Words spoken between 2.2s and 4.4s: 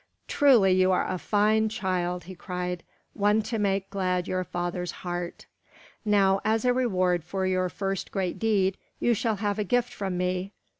he cried; "one to make glad